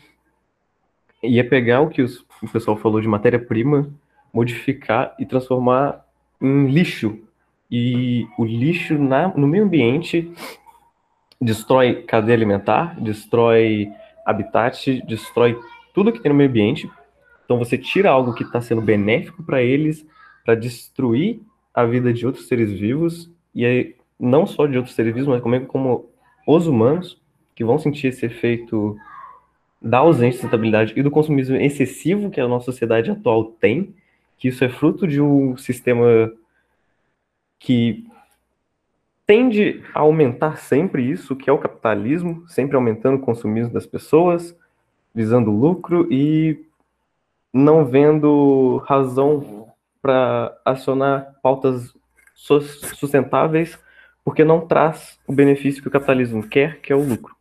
e 1.22 1.38
é 1.38 1.42
pegar 1.42 1.80
o 1.80 1.88
que 1.88 2.02
os, 2.02 2.24
o 2.42 2.48
pessoal 2.52 2.76
falou 2.76 3.00
de 3.00 3.08
matéria-prima, 3.08 3.90
modificar 4.32 5.14
e 5.18 5.26
transformar 5.26 6.04
em 6.40 6.68
lixo. 6.68 7.18
E 7.70 8.26
o 8.38 8.44
lixo 8.44 8.94
na, 8.98 9.28
no 9.28 9.46
meio 9.46 9.64
ambiente 9.64 10.32
destrói 11.40 12.02
cadeia 12.02 12.36
alimentar, 12.36 12.98
destrói 13.00 13.90
habitat, 14.24 15.02
destrói 15.06 15.58
tudo 15.92 16.12
que 16.12 16.20
tem 16.20 16.30
no 16.30 16.38
meio 16.38 16.50
ambiente. 16.50 16.90
Então 17.44 17.58
você 17.58 17.76
tira 17.76 18.10
algo 18.10 18.34
que 18.34 18.42
está 18.42 18.60
sendo 18.60 18.80
benéfico 18.80 19.42
para 19.42 19.62
eles, 19.62 20.06
para 20.44 20.54
destruir 20.54 21.40
a 21.74 21.84
vida 21.84 22.12
de 22.12 22.26
outros 22.26 22.46
seres 22.46 22.72
vivos, 22.72 23.30
e 23.54 23.64
aí, 23.64 23.96
não 24.18 24.46
só 24.46 24.66
de 24.66 24.76
outros 24.76 24.94
seres 24.94 25.14
vivos, 25.14 25.28
mas 25.28 25.42
como, 25.42 25.66
como 25.66 26.10
os 26.46 26.66
humanos, 26.66 27.20
que 27.58 27.64
vão 27.64 27.76
sentir 27.76 28.06
esse 28.06 28.24
efeito 28.24 28.96
da 29.82 29.98
ausência 29.98 30.28
de 30.28 30.36
sustentabilidade 30.36 30.92
e 30.94 31.02
do 31.02 31.10
consumismo 31.10 31.56
excessivo 31.56 32.30
que 32.30 32.40
a 32.40 32.46
nossa 32.46 32.66
sociedade 32.66 33.10
atual 33.10 33.46
tem, 33.46 33.96
que 34.36 34.46
isso 34.46 34.62
é 34.62 34.68
fruto 34.68 35.08
de 35.08 35.20
um 35.20 35.56
sistema 35.56 36.32
que 37.58 38.06
tende 39.26 39.82
a 39.92 39.98
aumentar 39.98 40.58
sempre 40.58 41.02
isso, 41.02 41.34
que 41.34 41.50
é 41.50 41.52
o 41.52 41.58
capitalismo, 41.58 42.48
sempre 42.48 42.76
aumentando 42.76 43.16
o 43.16 43.22
consumismo 43.22 43.72
das 43.72 43.86
pessoas, 43.86 44.56
visando 45.12 45.50
lucro 45.50 46.06
e 46.12 46.64
não 47.52 47.84
vendo 47.84 48.80
razão 48.86 49.66
para 50.00 50.56
acionar 50.64 51.34
pautas 51.42 51.92
sustentáveis, 52.36 53.76
porque 54.24 54.44
não 54.44 54.64
traz 54.64 55.18
o 55.26 55.32
benefício 55.32 55.82
que 55.82 55.88
o 55.88 55.90
capitalismo 55.90 56.48
quer, 56.48 56.80
que 56.80 56.92
é 56.92 56.96
o 56.96 57.02
lucro. 57.02 57.36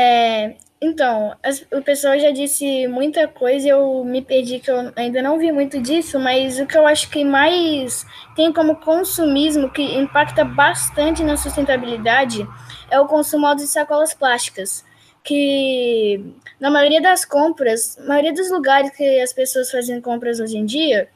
É, 0.00 0.54
então, 0.80 1.36
as, 1.42 1.66
o 1.72 1.82
pessoal 1.82 2.16
já 2.20 2.30
disse 2.30 2.86
muita 2.86 3.26
coisa 3.26 3.68
eu 3.68 4.04
me 4.04 4.22
perdi, 4.22 4.60
que 4.60 4.70
eu 4.70 4.92
ainda 4.94 5.20
não 5.20 5.40
vi 5.40 5.50
muito 5.50 5.80
disso, 5.80 6.20
mas 6.20 6.60
o 6.60 6.66
que 6.66 6.78
eu 6.78 6.86
acho 6.86 7.10
que 7.10 7.24
mais 7.24 8.06
tem 8.36 8.52
como 8.52 8.76
consumismo, 8.76 9.68
que 9.70 9.82
impacta 9.82 10.44
bastante 10.44 11.24
na 11.24 11.36
sustentabilidade, 11.36 12.46
é 12.88 13.00
o 13.00 13.08
consumo 13.08 13.52
de 13.56 13.66
sacolas 13.66 14.14
plásticas. 14.14 14.84
Que 15.24 16.24
na 16.60 16.70
maioria 16.70 17.02
das 17.02 17.24
compras, 17.24 17.98
maioria 18.06 18.32
dos 18.32 18.48
lugares 18.48 18.90
que 18.96 19.20
as 19.20 19.32
pessoas 19.32 19.68
fazem 19.70 20.00
compras 20.00 20.38
hoje 20.38 20.58
em 20.58 20.64
dia, 20.64 21.08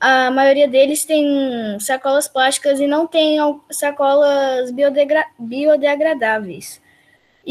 a 0.00 0.30
maioria 0.30 0.66
deles 0.66 1.04
tem 1.04 1.78
sacolas 1.78 2.26
plásticas 2.26 2.80
e 2.80 2.86
não 2.86 3.06
tem 3.06 3.36
sacolas 3.70 4.70
biodegra 4.70 5.26
biodegradáveis. 5.38 6.79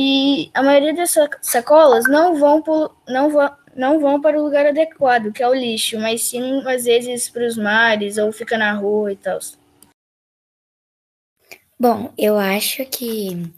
E 0.02 0.50
a 0.54 0.64
maioria 0.64 0.94
dessas 0.94 1.28
sacolas 1.42 2.06
não 2.08 2.40
vão, 2.40 2.62
por, 2.62 2.96
não, 3.06 3.30
vão, 3.30 3.52
não 3.76 4.00
vão 4.00 4.22
para 4.22 4.40
o 4.40 4.42
lugar 4.46 4.66
adequado, 4.66 5.34
que 5.34 5.44
é 5.44 5.48
o 5.50 5.54
lixo, 5.54 6.00
mas 6.00 6.22
sim, 6.22 6.66
às 6.66 6.86
vezes, 6.86 7.30
para 7.30 7.46
os 7.46 7.58
mares 7.58 8.18
ou 8.18 8.32
fica 8.32 8.58
na 8.58 8.72
rua 8.72 9.12
e 9.12 9.18
tal. 9.18 9.38
Bom, 11.78 12.14
eu 12.18 12.40
acho 12.40 12.86
que 12.86 13.52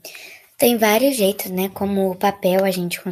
tem 0.58 0.80
vários 0.80 1.16
jeitos, 1.16 1.52
né? 1.52 1.70
Como 1.70 2.10
o 2.10 2.16
papel, 2.16 2.66
a 2.66 2.72
gente, 2.72 3.00
a 3.06 3.12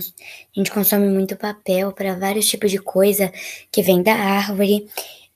gente 0.51 0.71
consome 0.71 1.07
muito 1.07 1.35
papel 1.35 1.91
para 1.91 2.15
vários 2.15 2.47
tipos 2.47 2.71
de 2.71 2.79
coisa 2.79 3.31
que 3.71 3.83
vem 3.83 4.01
da 4.01 4.15
árvore. 4.15 4.87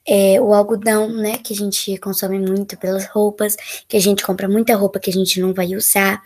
É, 0.03 0.41
o 0.41 0.51
algodão, 0.51 1.09
né? 1.09 1.37
Que 1.37 1.53
a 1.53 1.55
gente 1.55 1.95
consome 1.99 2.39
muito 2.39 2.75
pelas 2.75 3.05
roupas, 3.05 3.55
que 3.87 3.95
a 3.95 4.01
gente 4.01 4.23
compra 4.23 4.49
muita 4.49 4.75
roupa 4.75 4.99
que 4.99 5.11
a 5.11 5.13
gente 5.13 5.39
não 5.39 5.53
vai 5.53 5.75
usar. 5.75 6.23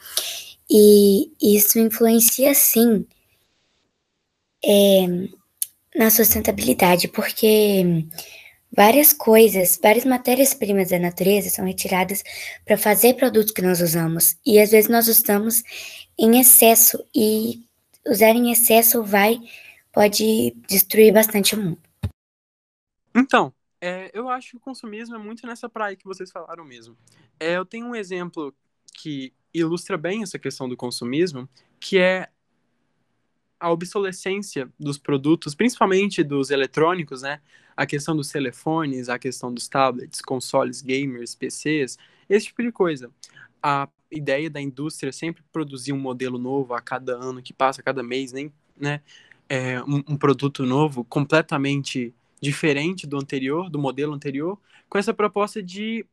E 0.70 1.32
isso 1.42 1.80
influencia, 1.80 2.54
sim, 2.54 3.06
é, 4.64 5.06
na 5.96 6.10
sustentabilidade, 6.10 7.08
porque 7.08 8.06
várias 8.72 9.14
coisas, 9.14 9.80
várias 9.82 10.06
matérias-primas 10.06 10.90
da 10.90 11.00
natureza 11.00 11.50
são 11.50 11.66
retiradas 11.66 12.24
para 12.66 12.78
fazer 12.78 13.16
produtos 13.16 13.54
que 13.54 13.62
nós 13.62 13.82
usamos. 13.82 14.38
E 14.46 14.60
às 14.60 14.72
vezes 14.72 14.90
nós 14.90 15.08
usamos 15.08 15.64
em 16.18 16.40
excesso, 16.40 17.04
e 17.16 17.64
usar 18.06 18.32
em 18.32 18.52
excesso 18.52 19.04
vai, 19.04 19.40
pode 19.92 20.56
destruir 20.68 21.14
bastante 21.14 21.56
o 21.56 21.62
mundo. 21.62 21.82
Então, 23.16 23.54
é, 23.82 24.12
eu 24.14 24.30
acho 24.30 24.52
que 24.52 24.58
o 24.58 24.60
consumismo 24.60 25.16
é 25.16 25.20
muito 25.20 25.46
nessa 25.48 25.70
praia 25.70 25.96
que 25.96 26.06
vocês 26.06 26.32
falaram 26.32 26.64
mesmo. 26.64 26.98
É, 27.40 27.58
eu 27.58 27.66
tenho 27.66 27.88
um 27.88 27.96
exemplo 27.96 28.54
que 28.94 29.34
ilustra 29.54 29.98
bem 29.98 30.24
essa 30.24 30.38
questão 30.38 30.68
do 30.68 30.78
consumismo, 30.78 31.48
que 31.80 31.98
é 31.98 32.30
a 33.60 33.72
obsolescência 33.72 34.72
dos 34.80 34.98
produtos, 34.98 35.56
principalmente 35.56 36.24
dos 36.24 36.52
eletrônicos, 36.52 37.22
né? 37.22 37.42
A 37.76 37.86
questão 37.86 38.16
dos 38.16 38.30
telefones, 38.30 39.10
a 39.10 39.18
questão 39.18 39.54
dos 39.54 39.68
tablets, 39.68 40.22
consoles 40.22 40.82
gamers, 40.82 41.36
PCs, 41.36 41.98
esse 42.30 42.48
tipo 42.48 42.62
de 42.62 42.72
coisa. 42.72 43.12
A 43.62 43.88
ideia 44.12 44.50
da 44.50 44.62
indústria 44.62 45.12
sempre 45.12 45.44
produzir 45.52 45.94
um 45.94 46.00
modelo 46.00 46.38
novo 46.38 46.74
a 46.74 46.82
cada 46.82 47.16
ano 47.16 47.42
que 47.42 47.54
passa, 47.54 47.82
a 47.82 47.84
cada 47.84 48.04
mês, 48.04 48.32
nem, 48.32 48.52
né? 48.80 49.02
É, 49.50 49.82
um, 49.84 50.04
um 50.10 50.18
produto 50.18 50.66
novo 50.66 51.04
completamente 51.06 52.14
diferente 52.42 53.08
do 53.08 53.18
anterior, 53.18 53.70
do 53.70 53.80
modelo 53.80 54.14
anterior, 54.14 54.60
com 54.90 54.98
essa 54.98 55.14
proposta 55.14 55.64
de 55.64 56.06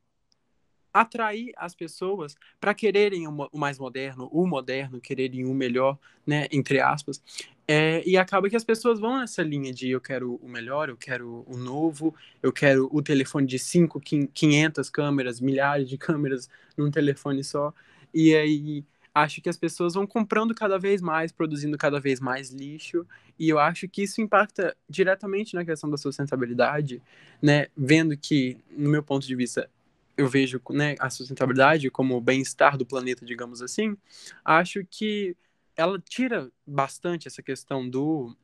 atrair 0.95 1.53
as 1.57 1.75
pessoas 1.75 2.37
para 2.61 2.73
quererem 2.73 3.27
o 3.27 3.59
mais 3.59 3.81
moderno, 3.81 4.29
o 4.33 4.47
moderno, 4.47 5.01
quererem 5.01 5.45
o 5.45 5.53
melhor, 5.53 5.99
né, 6.25 6.47
entre 6.53 6.81
aspas. 6.81 7.21
É, 7.67 8.03
e 8.07 8.17
acaba 8.17 8.49
que 8.49 8.55
as 8.55 8.63
pessoas 8.63 9.01
vão 9.01 9.19
nessa 9.19 9.43
linha 9.43 9.73
de 9.73 9.91
eu 9.91 10.01
quero 10.01 10.37
o 10.37 10.49
melhor, 10.49 10.89
eu 10.89 10.97
quero 10.97 11.45
o 11.49 11.57
novo, 11.57 12.15
eu 12.41 12.53
quero 12.53 12.89
o 12.93 13.03
telefone 13.03 13.47
de 13.47 13.59
5, 13.59 14.01
500 14.33 14.89
câmeras, 14.89 15.41
milhares 15.41 15.89
de 15.89 15.99
câmeras 15.99 16.49
num 16.77 16.91
telefone 16.91 17.43
só. 17.43 17.75
E 18.13 18.35
aí 18.35 18.85
acho 19.15 19.41
que 19.41 19.49
as 19.49 19.57
pessoas 19.57 19.95
vão 19.95 20.07
comprando 20.07 20.55
cada 20.55 20.79
vez 20.79 21.01
mais, 21.01 21.33
produzindo 21.33 21.77
cada 21.79 21.99
vez 22.01 22.21
mais 22.21 22.51
lixo, 22.51 23.07
e 23.39 23.49
eu 23.49 23.59
acho 23.59 23.89
que 23.89 24.03
isso 24.03 24.21
impacta 24.21 24.77
diretamente 24.89 25.55
na 25.55 25.65
questão 25.65 25.89
da 25.91 25.97
sustentabilidade, 25.97 27.03
né? 27.41 27.69
Vendo 27.77 28.17
que, 28.17 28.59
no 28.71 28.91
meu 28.91 29.03
ponto 29.03 29.27
de 29.27 29.35
vista, 29.35 29.71
eu 30.16 30.28
vejo 30.28 30.61
né, 30.71 30.94
a 30.99 31.11
sustentabilidade 31.11 31.90
como 31.90 32.16
o 32.16 32.21
bem-estar 32.21 32.76
do 32.76 32.87
planeta, 32.87 33.25
digamos 33.25 33.61
assim, 33.61 33.97
acho 34.44 34.85
que 34.88 35.37
ela 35.76 35.99
tira 35.99 36.50
bastante 36.66 37.26
essa 37.28 37.42
questão 37.42 37.88
do 37.88 38.37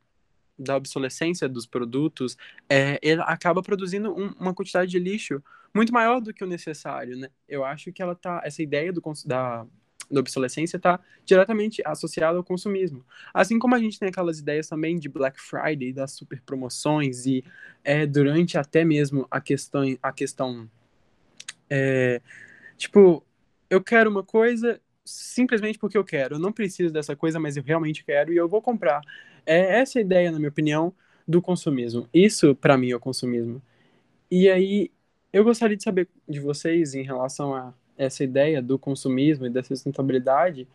da 0.59 0.75
obsolescência 0.77 1.49
dos 1.49 1.65
produtos, 1.65 2.37
é, 2.69 2.99
ela 3.01 3.23
acaba 3.23 3.63
produzindo 3.63 4.13
um, 4.13 4.27
uma 4.39 4.53
quantidade 4.53 4.91
de 4.91 4.99
lixo 4.99 5.41
muito 5.73 5.91
maior 5.91 6.21
do 6.21 6.31
que 6.31 6.43
o 6.43 6.47
necessário, 6.47 7.17
né? 7.17 7.29
Eu 7.47 7.65
acho 7.65 7.91
que 7.91 7.99
ela 7.99 8.13
tá 8.13 8.41
essa 8.43 8.61
ideia 8.61 8.93
do 8.93 9.01
da 9.25 9.65
da 10.11 10.19
obsolescência 10.19 10.77
está 10.77 10.99
diretamente 11.25 11.81
associada 11.85 12.37
ao 12.37 12.43
consumismo. 12.43 13.05
Assim 13.33 13.57
como 13.57 13.75
a 13.75 13.79
gente 13.79 13.97
tem 13.97 14.09
aquelas 14.09 14.39
ideias 14.39 14.67
também 14.67 14.99
de 14.99 15.07
Black 15.07 15.39
Friday, 15.39 15.93
das 15.93 16.11
super 16.11 16.41
promoções 16.41 17.25
e 17.25 17.43
é, 17.83 18.05
durante 18.05 18.57
até 18.57 18.83
mesmo 18.83 19.25
a 19.31 19.39
questão, 19.39 19.83
a 20.03 20.11
questão 20.11 20.69
é, 21.71 22.21
tipo, 22.77 23.25
eu 23.69 23.81
quero 23.81 24.09
uma 24.09 24.23
coisa 24.23 24.81
simplesmente 25.05 25.79
porque 25.79 25.97
eu 25.97 26.03
quero. 26.03 26.35
Eu 26.35 26.39
não 26.39 26.51
preciso 26.51 26.93
dessa 26.93 27.15
coisa, 27.15 27.39
mas 27.39 27.55
eu 27.55 27.63
realmente 27.63 28.03
quero 28.03 28.33
e 28.33 28.37
eu 28.37 28.49
vou 28.49 28.61
comprar. 28.61 29.01
É 29.45 29.79
essa 29.79 29.97
a 29.97 30.01
ideia, 30.01 30.31
na 30.31 30.37
minha 30.37 30.49
opinião, 30.49 30.93
do 31.25 31.41
consumismo. 31.41 32.09
Isso, 32.13 32.53
para 32.53 32.77
mim, 32.77 32.91
é 32.91 32.95
o 32.95 32.99
consumismo. 32.99 33.61
E 34.29 34.49
aí, 34.49 34.91
eu 35.31 35.43
gostaria 35.45 35.77
de 35.77 35.83
saber 35.83 36.09
de 36.27 36.39
vocês 36.41 36.93
em 36.93 37.03
relação 37.03 37.55
a 37.55 37.73
essa 37.97 38.23
ideia 38.23 38.61
do 38.61 38.77
consumismo 38.77 39.45
e 39.45 39.49
da 39.49 39.63
sustentabilidade. 39.63 40.67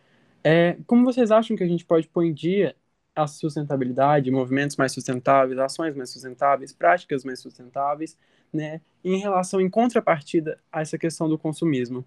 É, 0.43 0.77
como 0.87 1.05
vocês 1.05 1.29
acham 1.29 1.55
que 1.55 1.63
a 1.63 1.67
gente 1.67 1.85
pode 1.85 2.07
pôr 2.07 2.23
em 2.23 2.33
dia 2.33 2.75
a 3.15 3.27
sustentabilidade, 3.27 4.31
movimentos 4.31 4.77
mais 4.77 4.91
sustentáveis, 4.93 5.59
ações 5.59 5.95
mais 5.95 6.09
sustentáveis, 6.09 6.73
práticas 6.73 7.23
mais 7.23 7.39
sustentáveis, 7.39 8.17
né, 8.57 8.81
em 9.03 9.17
relação, 9.17 9.61
em 9.61 9.69
contrapartida 9.69 10.59
a 10.71 10.81
essa 10.81 10.97
questão 10.97 11.29
do 11.29 11.37
consumismo. 11.37 12.03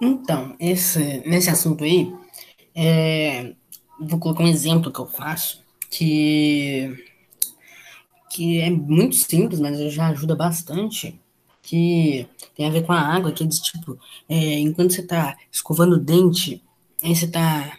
Então, 0.00 0.54
esse, 0.60 1.20
nesse 1.26 1.48
assunto 1.48 1.82
aí, 1.82 2.14
é, 2.74 3.54
vou 3.98 4.18
colocar 4.18 4.44
um 4.44 4.48
exemplo 4.48 4.92
que 4.92 5.00
eu 5.00 5.06
faço, 5.06 5.64
que, 5.90 6.94
que 8.30 8.60
é 8.60 8.68
muito 8.68 9.16
simples, 9.16 9.58
mas 9.58 9.78
já 9.92 10.08
ajuda 10.08 10.36
bastante, 10.36 11.18
que 11.62 12.28
tem 12.54 12.66
a 12.66 12.70
ver 12.70 12.84
com 12.84 12.92
a 12.92 13.00
água, 13.00 13.32
que 13.32 13.42
é 13.42 13.48
tipo, 13.48 13.98
é, 14.28 14.58
enquanto 14.58 14.92
você 14.92 15.00
está 15.00 15.38
escovando 15.50 15.94
o 15.94 15.98
dente, 15.98 16.62
Aí 17.02 17.14
você 17.14 17.28
tá, 17.28 17.78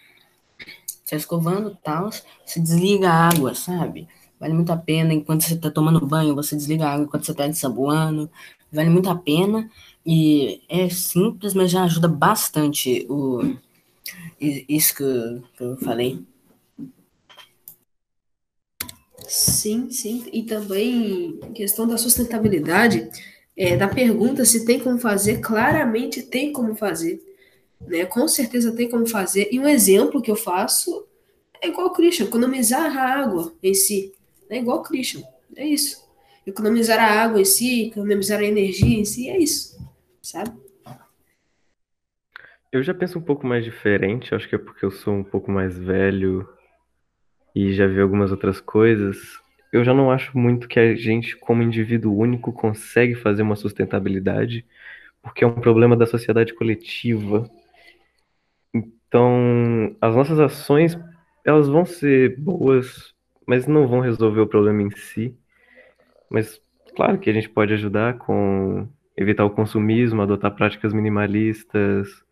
você 1.04 1.10
tá 1.10 1.16
escovando 1.16 1.76
tal, 1.84 2.10
você 2.46 2.60
desliga 2.60 3.10
a 3.10 3.30
água, 3.30 3.56
sabe? 3.56 4.08
Vale 4.40 4.54
muito 4.54 4.72
a 4.72 4.78
pena 4.78 5.14
enquanto 5.14 5.42
você 5.44 5.58
tá 5.58 5.72
tomando 5.72 6.06
banho, 6.06 6.36
você 6.36 6.56
desliga 6.56 6.86
a 6.86 6.94
água 6.94 7.06
enquanto 7.06 7.26
você 7.26 7.34
tá 7.34 7.48
ensaboando. 7.48 8.30
Vale 8.72 8.90
muito 8.90 9.10
a 9.10 9.16
pena 9.16 9.70
e 10.06 10.62
é 10.70 10.90
simples, 10.90 11.54
mas 11.54 11.72
já 11.72 11.84
ajuda 11.84 12.08
bastante 12.08 13.06
o, 13.10 13.56
isso 14.40 14.96
que 14.96 15.04
eu, 15.04 15.44
que 15.56 15.64
eu 15.64 15.78
falei. 15.78 16.24
Sim, 19.28 19.90
sim. 19.90 20.26
E 20.32 20.44
também 20.44 21.40
questão 21.54 21.88
da 21.88 21.98
sustentabilidade, 21.98 23.10
é, 23.56 23.76
da 23.76 23.88
pergunta 23.88 24.46
se 24.46 24.66
tem 24.66 24.80
como 24.80 25.00
fazer, 25.00 25.40
claramente 25.42 26.22
tem 26.22 26.54
como 26.54 26.76
fazer. 26.76 27.22
Né? 27.82 28.06
Com 28.06 28.28
certeza 28.28 28.72
tem 28.76 28.90
como 28.90 29.06
fazer. 29.08 29.50
E 29.52 29.60
um 29.60 29.68
exemplo 29.68 30.22
que 30.22 30.32
eu 30.32 30.36
faço 30.36 31.06
é 31.62 31.68
igual 31.68 31.88
o 31.88 31.94
Christian, 31.94 32.26
economizar 32.26 32.96
a 32.98 33.20
água 33.20 33.54
em 33.62 33.74
si. 33.74 34.14
É 34.50 34.58
igual 34.58 34.80
o 34.80 34.84
Christian. 34.84 35.24
É 35.56 35.66
isso. 35.66 36.08
Economizar 36.46 37.00
a 37.00 37.24
água 37.24 37.42
em 37.42 37.46
si, 37.46 37.88
economizar 37.88 38.40
a 38.40 38.46
energia 38.46 39.00
em 39.00 39.06
si, 39.06 39.30
é 39.30 39.38
isso. 39.38 39.78
Sabe? 40.22 40.52
Eu 42.72 42.84
já 42.84 42.94
penso 42.94 43.18
um 43.18 43.22
pouco 43.22 43.48
mais 43.48 43.64
diferente, 43.64 44.36
acho 44.36 44.48
que 44.48 44.56
é 44.56 44.58
porque 44.58 44.86
eu 44.86 44.92
sou 44.92 45.14
um 45.14 45.24
pouco 45.24 45.50
mais 45.50 45.78
velho 45.78 46.48
e 47.56 47.74
já 47.74 47.88
vi 47.88 48.00
algumas 48.00 48.32
outras 48.32 48.62
coisas. 48.62 49.18
Eu 49.72 49.84
já 49.84 49.94
não 49.94 50.12
acho 50.12 50.38
muito 50.38 50.68
que 50.68 50.80
a 50.80 50.96
gente, 50.96 51.36
como 51.36 51.64
indivíduo 51.64 52.16
único, 52.16 52.54
consegue 52.54 53.16
fazer 53.16 53.42
uma 53.42 53.56
sustentabilidade, 53.56 54.66
porque 55.22 55.44
é 55.44 55.48
um 55.48 55.60
problema 55.60 55.96
da 55.96 56.06
sociedade 56.06 56.54
coletiva. 56.54 57.50
Então, 58.74 59.96
as 60.00 60.16
nossas 60.16 60.40
ações, 60.40 60.98
elas 61.46 61.68
vão 61.68 61.86
ser 61.86 62.38
boas, 62.38 63.14
mas 63.48 63.66
não 63.66 63.88
vão 63.88 64.02
resolver 64.02 64.42
o 64.42 64.48
problema 64.48 64.84
em 64.84 64.92
si. 64.92 65.34
Mas 66.30 66.62
claro 66.96 67.18
que 67.18 67.30
a 67.30 67.34
gente 67.34 67.50
pode 67.50 67.74
ajudar 67.74 68.18
com 68.18 68.88
evitar 69.16 69.46
o 69.46 69.50
consumismo, 69.50 70.22
adotar 70.22 70.54
práticas 70.54 70.94
minimalistas. 70.94 72.24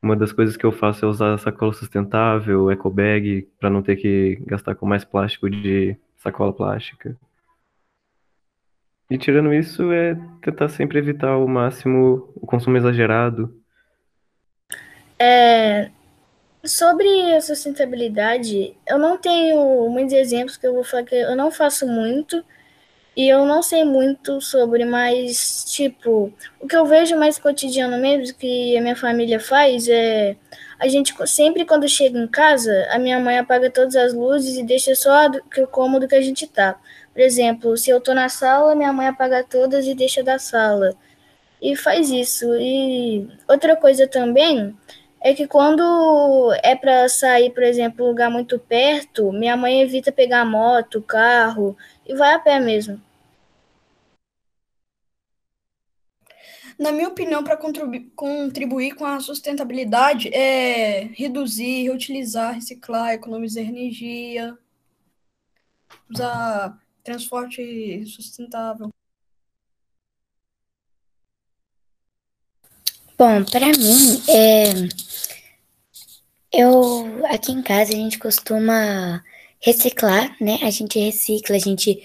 Uma 0.00 0.14
das 0.14 0.32
coisas 0.32 0.56
que 0.56 0.64
eu 0.64 0.70
faço 0.70 1.04
é 1.04 1.08
usar 1.08 1.38
sacola 1.38 1.72
sustentável, 1.72 2.70
eco 2.70 2.90
bag, 2.90 3.48
para 3.58 3.70
não 3.70 3.82
ter 3.82 3.96
que 3.96 4.36
gastar 4.46 4.74
com 4.74 4.86
mais 4.86 5.04
plástico 5.04 5.48
de 5.48 5.96
sacola 6.16 6.52
plástica. 6.52 7.16
E 9.10 9.16
tirando 9.16 9.54
isso, 9.54 9.90
é 9.90 10.16
tentar 10.42 10.68
sempre 10.68 10.98
evitar 10.98 11.30
ao 11.30 11.48
máximo 11.48 12.30
o 12.34 12.46
consumo 12.46 12.76
exagerado. 12.76 13.56
É, 15.18 15.90
sobre 16.68 17.34
a 17.34 17.40
sustentabilidade, 17.40 18.76
eu 18.86 18.98
não 18.98 19.16
tenho 19.16 19.88
muitos 19.90 20.12
exemplos 20.12 20.56
que 20.56 20.66
eu 20.66 20.74
vou 20.74 20.84
falar 20.84 21.04
que 21.04 21.14
eu 21.14 21.36
não 21.36 21.50
faço 21.50 21.86
muito 21.86 22.44
e 23.16 23.28
eu 23.28 23.46
não 23.46 23.62
sei 23.62 23.84
muito 23.84 24.40
sobre, 24.40 24.84
mas 24.84 25.64
tipo, 25.68 26.32
o 26.60 26.68
que 26.68 26.76
eu 26.76 26.84
vejo 26.84 27.16
mais 27.16 27.38
cotidiano 27.38 27.96
mesmo 27.98 28.36
que 28.36 28.76
a 28.76 28.80
minha 28.82 28.96
família 28.96 29.40
faz 29.40 29.88
é 29.88 30.36
a 30.78 30.86
gente 30.88 31.14
sempre 31.26 31.64
quando 31.64 31.88
chega 31.88 32.18
em 32.18 32.28
casa, 32.28 32.86
a 32.90 32.98
minha 32.98 33.18
mãe 33.18 33.38
apaga 33.38 33.70
todas 33.70 33.96
as 33.96 34.12
luzes 34.12 34.56
e 34.56 34.62
deixa 34.62 34.94
só 34.94 35.28
o 35.58 35.66
cômodo 35.66 36.06
que 36.06 36.14
a 36.14 36.20
gente 36.20 36.46
tá. 36.46 36.78
Por 37.14 37.20
exemplo, 37.20 37.76
se 37.78 37.88
eu 37.90 38.00
tô 38.00 38.12
na 38.12 38.28
sala, 38.28 38.74
minha 38.74 38.92
mãe 38.92 39.06
apaga 39.08 39.42
todas 39.42 39.86
e 39.86 39.94
deixa 39.94 40.22
da 40.22 40.38
sala. 40.38 40.94
E 41.62 41.74
faz 41.74 42.10
isso. 42.10 42.46
E 42.56 43.26
outra 43.48 43.74
coisa 43.76 44.06
também 44.06 44.76
é 45.20 45.34
que 45.34 45.46
quando 45.46 46.52
é 46.62 46.76
para 46.76 47.08
sair, 47.08 47.52
por 47.52 47.62
exemplo, 47.62 48.04
um 48.04 48.08
lugar 48.08 48.30
muito 48.30 48.58
perto, 48.58 49.32
minha 49.32 49.56
mãe 49.56 49.82
evita 49.82 50.12
pegar 50.12 50.44
moto, 50.44 51.02
carro 51.02 51.76
e 52.06 52.14
vai 52.14 52.34
a 52.34 52.38
pé 52.38 52.60
mesmo. 52.60 53.00
Na 56.78 56.92
minha 56.92 57.08
opinião, 57.08 57.42
para 57.42 57.56
contribuir 57.56 58.94
com 58.94 59.06
a 59.06 59.18
sustentabilidade 59.18 60.28
é 60.28 61.04
reduzir, 61.14 61.84
reutilizar, 61.84 62.54
reciclar, 62.54 63.14
economizar 63.14 63.64
energia, 63.64 64.56
usar 66.10 66.78
transporte 67.02 68.04
sustentável. 68.06 68.90
Bom, 73.18 73.44
para 73.44 73.66
mim, 73.68 74.22
é... 74.28 74.72
eu 76.52 77.24
aqui 77.26 77.50
em 77.50 77.62
casa 77.62 77.92
a 77.92 77.96
gente 77.96 78.18
costuma 78.18 79.22
reciclar, 79.58 80.36
né? 80.38 80.58
A 80.62 80.70
gente 80.70 80.98
recicla, 80.98 81.56
a 81.56 81.58
gente 81.58 82.02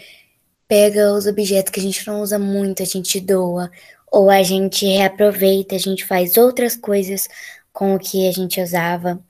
pega 0.70 1.14
os 1.14 1.28
objetos 1.28 1.70
que 1.72 1.82
a 1.82 1.84
gente 1.84 2.08
não 2.08 2.22
usa 2.22 2.40
muito, 2.40 2.82
a 2.82 2.86
gente 2.86 3.20
doa, 3.20 3.70
ou 4.10 4.30
a 4.30 4.42
gente 4.42 4.86
reaproveita, 4.86 5.76
a 5.76 5.80
gente 5.80 6.06
faz 6.06 6.38
outras 6.38 6.78
coisas 6.78 7.28
com 7.74 7.96
o 7.96 8.00
que 8.00 8.28
a 8.30 8.32
gente 8.32 8.62
usava, 8.62 9.22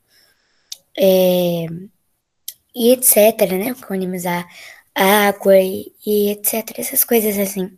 é, 0.96 1.66
e 2.76 2.92
etc, 2.92 3.52
né? 3.52 3.70
Economizar 3.70 4.48
água 4.94 5.58
e, 5.58 5.92
e 6.06 6.30
etc, 6.30 6.78
essas 6.78 7.04
coisas 7.04 7.38
assim. 7.40 7.76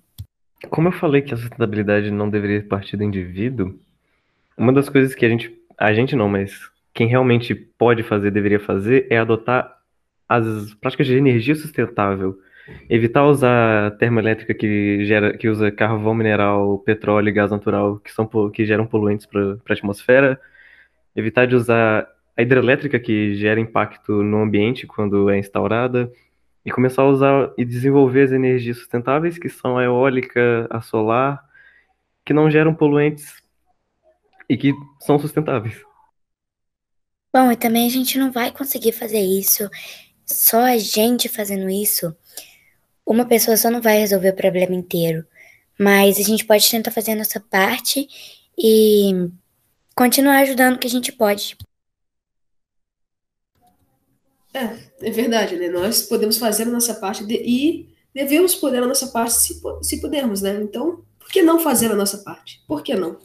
Como 0.70 0.90
eu 0.90 0.92
falei 0.92 1.22
que 1.22 1.34
a 1.34 1.38
sustentabilidade 1.38 2.12
não 2.12 2.30
deveria 2.30 2.68
partir 2.68 2.98
do 2.98 3.04
indivíduo, 3.04 3.80
uma 4.58 4.74
das 4.74 4.90
coisas 4.90 5.16
que 5.16 5.26
a 5.26 5.30
gente, 5.30 5.54
a 5.78 5.94
gente 5.94 6.16
não, 6.16 6.30
mas 6.30 6.54
quem 6.94 7.08
realmente 7.08 7.56
pode 7.56 8.04
fazer, 8.04 8.32
deveria 8.32 8.60
fazer, 8.60 9.08
é 9.10 9.18
adotar 9.18 9.78
as 10.28 10.74
práticas 10.76 11.08
de 11.08 11.16
energia 11.16 11.56
sustentável 11.56 12.38
Evitar 12.90 13.26
usar 13.26 13.92
termoelétrica 13.98 14.54
que 14.54 15.06
gera, 15.06 15.38
que 15.38 15.50
usa 15.50 15.72
carvão 15.72 16.16
mineral, 16.16 16.80
petróleo 16.80 17.30
e 17.30 17.32
gás 17.32 17.52
natural, 17.52 18.00
que 18.00 18.12
são 18.12 18.30
que 18.52 18.66
geram 18.66 18.86
poluentes 18.86 19.26
para 19.26 19.58
a 19.70 19.74
atmosfera. 19.74 20.40
Evitar 21.16 21.46
de 21.46 21.56
usar 21.56 22.08
a 22.38 22.42
hidrelétrica 22.42 23.00
que 23.00 23.36
gera 23.36 23.60
impacto 23.60 24.24
no 24.24 24.42
ambiente 24.42 24.88
quando 24.88 25.30
é 25.30 25.38
instaurada 25.38 26.12
e 26.66 26.72
começar 26.72 27.02
a 27.04 27.10
usar 27.10 27.54
e 27.58 27.66
desenvolver 27.66 28.24
as 28.24 28.32
energias 28.32 28.78
sustentáveis, 28.78 29.38
que 29.38 29.50
são 29.50 29.78
a 29.78 29.84
eólica, 29.84 30.68
a 30.70 30.82
solar, 30.82 31.44
que 32.26 32.34
não 32.34 32.50
geram 32.50 32.74
poluentes 32.74 33.43
e 34.54 34.58
que 34.58 34.74
são 35.02 35.18
sustentáveis. 35.18 35.76
Bom, 37.34 37.52
e 37.52 37.56
também 37.56 37.88
a 37.88 37.90
gente 37.90 38.18
não 38.20 38.32
vai 38.32 38.52
conseguir 38.52 38.92
fazer 38.92 39.20
isso, 39.20 39.68
só 40.26 40.60
a 40.60 40.78
gente 40.78 41.28
fazendo 41.28 41.70
isso 41.70 42.16
uma 43.06 43.26
pessoa 43.26 43.58
só 43.58 43.70
não 43.70 43.82
vai 43.82 43.98
resolver 43.98 44.30
o 44.30 44.36
problema 44.36 44.74
inteiro, 44.76 45.26
mas 45.78 46.18
a 46.18 46.22
gente 46.22 46.46
pode 46.46 46.70
tentar 46.70 46.92
fazer 46.92 47.12
a 47.12 47.16
nossa 47.16 47.40
parte 47.40 48.08
e 48.58 49.30
continuar 49.96 50.40
ajudando 50.40 50.76
o 50.76 50.80
que 50.80 50.88
a 50.88 50.90
gente 50.90 51.12
pode. 51.12 51.58
É, 54.54 55.08
é 55.08 55.12
verdade, 55.12 55.58
né? 55.58 55.68
Nós 55.68 56.04
podemos 56.04 56.38
fazer 56.38 56.64
a 56.64 56.72
nossa 56.72 56.94
parte 56.94 57.26
de, 57.26 57.36
e 57.36 57.90
devemos 58.14 58.54
poder 58.56 58.84
a 58.84 58.88
nossa 58.88 59.08
parte 59.08 59.34
se, 59.34 59.60
se 59.82 60.00
pudermos, 60.00 60.42
né? 60.42 60.62
Então, 60.62 61.04
por 61.20 61.28
que 61.30 61.42
não 61.42 61.60
fazer 61.60 61.92
a 61.92 61.96
nossa 61.96 62.20
parte? 62.20 62.64
Por 62.68 62.84
que 62.84 62.96
não? 62.96 63.18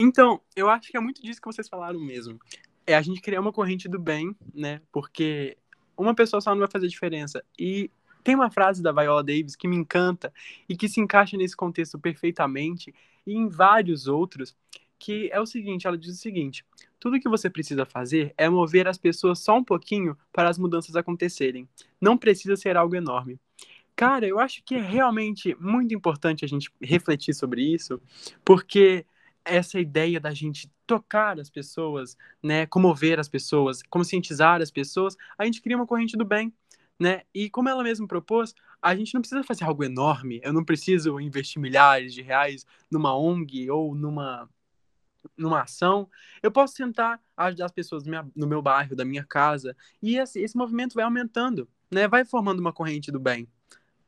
Então, 0.00 0.40
eu 0.54 0.70
acho 0.70 0.90
que 0.90 0.96
é 0.96 1.00
muito 1.00 1.20
disso 1.20 1.40
que 1.40 1.46
vocês 1.46 1.68
falaram 1.68 1.98
mesmo. 1.98 2.38
É 2.86 2.94
a 2.94 3.02
gente 3.02 3.20
criar 3.20 3.40
uma 3.40 3.52
corrente 3.52 3.88
do 3.88 3.98
bem, 3.98 4.34
né? 4.54 4.80
Porque 4.92 5.56
uma 5.96 6.14
pessoa 6.14 6.40
só 6.40 6.50
não 6.52 6.60
vai 6.60 6.70
fazer 6.70 6.86
diferença. 6.86 7.44
E 7.58 7.90
tem 8.22 8.36
uma 8.36 8.50
frase 8.50 8.80
da 8.80 8.92
Viola 8.92 9.24
Davis 9.24 9.56
que 9.56 9.66
me 9.66 9.76
encanta 9.76 10.32
e 10.68 10.76
que 10.76 10.88
se 10.88 11.00
encaixa 11.00 11.36
nesse 11.36 11.56
contexto 11.56 11.98
perfeitamente 11.98 12.94
e 13.26 13.34
em 13.34 13.48
vários 13.48 14.06
outros, 14.06 14.56
que 14.98 15.28
é 15.32 15.40
o 15.40 15.46
seguinte, 15.46 15.86
ela 15.86 15.98
diz 15.98 16.10
o 16.10 16.20
seguinte: 16.20 16.64
tudo 17.00 17.18
que 17.18 17.28
você 17.28 17.50
precisa 17.50 17.84
fazer 17.84 18.32
é 18.38 18.48
mover 18.48 18.86
as 18.86 18.98
pessoas 18.98 19.40
só 19.40 19.56
um 19.56 19.64
pouquinho 19.64 20.16
para 20.32 20.48
as 20.48 20.58
mudanças 20.58 20.94
acontecerem. 20.94 21.68
Não 22.00 22.16
precisa 22.16 22.54
ser 22.54 22.76
algo 22.76 22.94
enorme. 22.94 23.38
Cara, 23.96 24.26
eu 24.26 24.38
acho 24.38 24.62
que 24.62 24.76
é 24.76 24.80
realmente 24.80 25.56
muito 25.58 25.92
importante 25.92 26.44
a 26.44 26.48
gente 26.48 26.70
refletir 26.80 27.34
sobre 27.34 27.62
isso, 27.62 28.00
porque 28.44 29.04
essa 29.48 29.80
ideia 29.80 30.20
da 30.20 30.32
gente 30.32 30.70
tocar 30.86 31.38
as 31.40 31.50
pessoas, 31.50 32.16
né, 32.42 32.66
comover 32.66 33.18
as 33.18 33.28
pessoas, 33.28 33.82
conscientizar 33.82 34.60
as 34.62 34.70
pessoas, 34.70 35.16
a 35.36 35.44
gente 35.44 35.60
cria 35.62 35.76
uma 35.76 35.86
corrente 35.86 36.16
do 36.16 36.24
bem 36.24 36.52
né? 36.98 37.22
E 37.32 37.48
como 37.48 37.68
ela 37.68 37.82
mesma 37.82 38.06
propôs, 38.06 38.54
a 38.82 38.94
gente 38.94 39.14
não 39.14 39.20
precisa 39.20 39.42
fazer 39.44 39.64
algo 39.64 39.84
enorme. 39.84 40.40
Eu 40.42 40.52
não 40.52 40.64
preciso 40.64 41.20
investir 41.20 41.60
milhares 41.60 42.12
de 42.12 42.22
reais 42.22 42.66
numa 42.90 43.16
ONG 43.16 43.70
ou 43.70 43.94
numa 43.94 44.48
numa 45.36 45.62
ação. 45.62 46.08
Eu 46.42 46.50
posso 46.50 46.74
tentar 46.74 47.20
ajudar 47.36 47.66
as 47.66 47.72
pessoas 47.72 48.04
no 48.34 48.46
meu 48.46 48.62
bairro, 48.62 48.96
da 48.96 49.04
minha 49.04 49.24
casa, 49.24 49.76
e 50.00 50.16
esse, 50.16 50.40
esse 50.40 50.56
movimento 50.56 50.94
vai 50.94 51.04
aumentando, 51.04 51.68
né? 51.90 52.08
Vai 52.08 52.24
formando 52.24 52.60
uma 52.60 52.72
corrente 52.72 53.10
do 53.12 53.20
bem. 53.20 53.48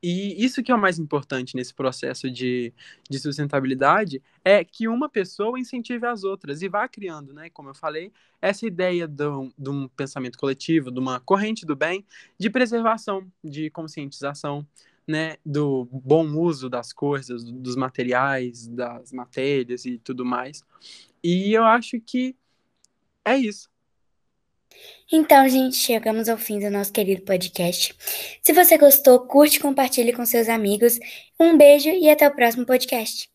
E 0.02 0.42
isso 0.42 0.62
que 0.62 0.72
é 0.72 0.74
o 0.74 0.80
mais 0.80 0.98
importante 0.98 1.54
nesse 1.54 1.74
processo 1.74 2.30
de, 2.30 2.72
de 3.08 3.18
sustentabilidade 3.18 4.22
é 4.42 4.64
que 4.64 4.88
uma 4.88 5.08
pessoa 5.10 5.58
incentive 5.60 6.06
as 6.06 6.24
outras 6.24 6.62
e 6.62 6.68
vá 6.68 6.88
criando, 6.88 7.34
né, 7.34 7.50
como 7.50 7.68
eu 7.68 7.74
falei, 7.74 8.10
essa 8.40 8.66
ideia 8.66 9.06
de 9.06 9.26
um, 9.26 9.52
de 9.58 9.68
um 9.68 9.88
pensamento 9.88 10.38
coletivo, 10.38 10.90
de 10.90 10.98
uma 10.98 11.20
corrente 11.20 11.66
do 11.66 11.76
bem, 11.76 12.04
de 12.38 12.48
preservação, 12.48 13.30
de 13.44 13.68
conscientização, 13.70 14.66
né, 15.06 15.36
do 15.44 15.86
bom 15.92 16.26
uso 16.34 16.70
das 16.70 16.92
coisas, 16.92 17.44
dos 17.44 17.76
materiais, 17.76 18.66
das 18.68 19.12
matérias 19.12 19.84
e 19.84 19.98
tudo 19.98 20.24
mais. 20.24 20.64
E 21.22 21.52
eu 21.52 21.64
acho 21.64 22.00
que 22.00 22.34
é 23.24 23.36
isso. 23.36 23.68
Então, 25.12 25.48
gente, 25.48 25.76
chegamos 25.76 26.28
ao 26.28 26.36
fim 26.36 26.58
do 26.60 26.70
nosso 26.70 26.92
querido 26.92 27.22
podcast. 27.22 27.94
Se 28.42 28.52
você 28.52 28.76
gostou, 28.76 29.20
curte 29.26 29.60
compartilhe 29.60 30.12
com 30.12 30.24
seus 30.24 30.48
amigos. 30.48 30.98
Um 31.38 31.56
beijo 31.56 31.88
e 31.88 32.10
até 32.10 32.28
o 32.28 32.34
próximo 32.34 32.66
podcast. 32.66 33.29